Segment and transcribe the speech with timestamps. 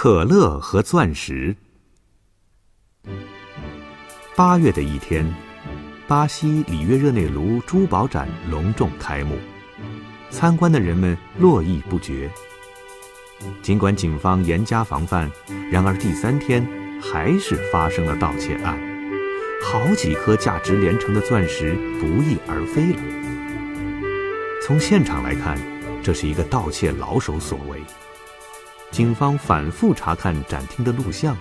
[0.00, 1.56] 可乐和钻石。
[4.36, 5.28] 八月的一天，
[6.06, 9.36] 巴西里约热内卢珠宝展隆重开幕，
[10.30, 12.30] 参观的人们络绎不绝。
[13.60, 15.28] 尽管警方严加防范，
[15.68, 16.64] 然而第三天
[17.02, 18.78] 还是发生了盗窃案，
[19.64, 23.00] 好几颗价值连城的钻石不翼而飞了。
[24.62, 25.58] 从现场来看，
[26.04, 27.82] 这是一个盗窃老手所为。
[28.90, 31.36] 警方反复查看展厅的录像，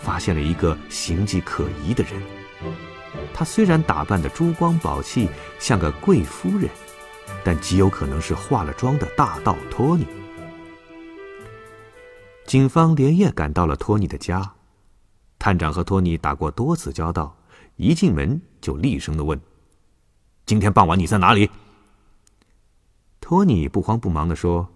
[0.00, 2.22] 发现了一个形迹可疑的人。
[3.32, 5.28] 他虽然打扮的珠光宝气，
[5.58, 6.68] 像个贵夫人，
[7.44, 10.06] 但极有可能是化了妆的大盗托尼。
[12.46, 14.54] 警方连夜赶到了托尼的家，
[15.38, 17.36] 探长和托尼打过多次交道，
[17.76, 19.38] 一进门就厉声的问
[20.46, 21.50] ：“今天傍晚你在哪里？”
[23.20, 24.68] 托尼不慌不忙的说：“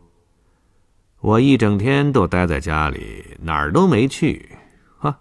[1.23, 4.59] 我一整天都待在家里，哪儿都没去。
[4.99, 5.19] 哈，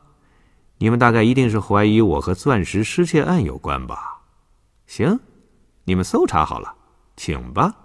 [0.80, 4.22] 你们大概一定是怀疑我和钻石失窃案有关吧？
[4.88, 5.20] 行，
[5.84, 6.76] 你们搜查好了，
[7.16, 7.76] 请吧。”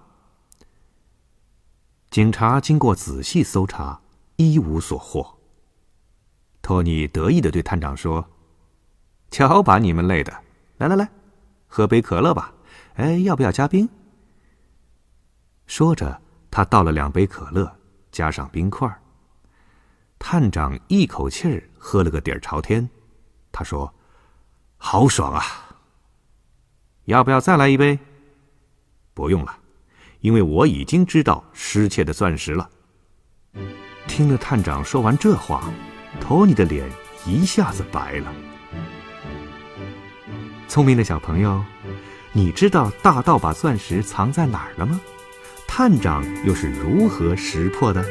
[2.10, 4.00] 警察经过仔细搜查。
[4.38, 5.38] 一无所获。
[6.60, 8.28] 托尼得意的对探长说
[9.32, 10.30] ：“瞧把你们累的，
[10.76, 11.08] 来来来，
[11.66, 12.52] 喝杯可乐吧。
[12.96, 13.88] 哎，要不要加冰？”
[15.66, 17.78] 说着，他倒了两杯可乐，
[18.16, 18.90] 加上冰块。
[20.18, 22.88] 探长一口气儿喝了个底儿朝天。
[23.52, 23.94] 他说
[24.78, 25.44] ：“好爽啊！
[27.04, 27.98] 要不要再来一杯
[29.12, 29.58] ？”“不用了，
[30.20, 32.70] 因为我已经知道失窃的钻石了。”
[34.08, 35.70] 听了探长说完这话，
[36.18, 36.90] 托尼的脸
[37.26, 38.32] 一下子白了。
[40.68, 41.62] 聪明的小朋友，
[42.32, 44.98] 你知道大盗把钻石藏在哪儿了吗？
[45.76, 48.02] 探长又是如何识破的？